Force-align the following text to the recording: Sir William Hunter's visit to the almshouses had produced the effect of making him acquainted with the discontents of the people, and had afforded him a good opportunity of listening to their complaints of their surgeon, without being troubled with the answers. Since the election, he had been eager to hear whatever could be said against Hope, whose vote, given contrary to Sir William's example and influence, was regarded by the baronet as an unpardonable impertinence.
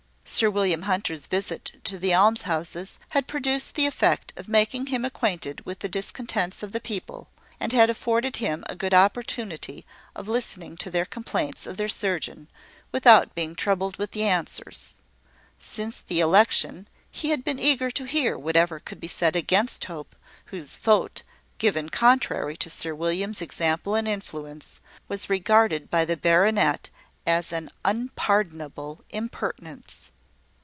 Sir 0.23 0.49
William 0.49 0.83
Hunter's 0.83 1.27
visit 1.27 1.79
to 1.83 1.99
the 1.99 2.13
almshouses 2.15 2.97
had 3.09 3.27
produced 3.27 3.75
the 3.75 3.85
effect 3.85 4.31
of 4.37 4.47
making 4.47 4.85
him 4.87 5.03
acquainted 5.03 5.63
with 5.65 5.79
the 5.79 5.89
discontents 5.89 6.63
of 6.63 6.71
the 6.71 6.79
people, 6.79 7.27
and 7.59 7.73
had 7.73 7.89
afforded 7.89 8.37
him 8.37 8.63
a 8.69 8.75
good 8.75 8.93
opportunity 8.93 9.85
of 10.15 10.29
listening 10.29 10.77
to 10.77 10.89
their 10.89 11.03
complaints 11.05 11.67
of 11.67 11.75
their 11.77 11.89
surgeon, 11.89 12.47
without 12.93 13.35
being 13.35 13.55
troubled 13.55 13.97
with 13.97 14.11
the 14.11 14.23
answers. 14.23 14.95
Since 15.59 15.99
the 15.99 16.21
election, 16.21 16.87
he 17.11 17.29
had 17.31 17.43
been 17.43 17.59
eager 17.59 17.91
to 17.91 18.05
hear 18.05 18.37
whatever 18.37 18.79
could 18.79 19.01
be 19.01 19.07
said 19.09 19.35
against 19.35 19.85
Hope, 19.85 20.15
whose 20.45 20.77
vote, 20.77 21.21
given 21.59 21.89
contrary 21.89 22.55
to 22.57 22.69
Sir 22.69 22.95
William's 22.95 23.41
example 23.41 23.93
and 23.95 24.07
influence, 24.07 24.79
was 25.09 25.29
regarded 25.29 25.89
by 25.91 26.05
the 26.05 26.17
baronet 26.17 26.89
as 27.27 27.51
an 27.51 27.69
unpardonable 27.85 29.03
impertinence. 29.09 30.07